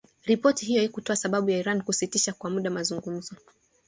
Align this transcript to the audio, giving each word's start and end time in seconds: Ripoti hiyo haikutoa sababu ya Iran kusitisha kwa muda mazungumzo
Ripoti 0.25 0.65
hiyo 0.65 0.79
haikutoa 0.79 1.15
sababu 1.15 1.49
ya 1.49 1.57
Iran 1.57 1.81
kusitisha 1.81 2.33
kwa 2.33 2.49
muda 2.49 2.69
mazungumzo 2.69 3.35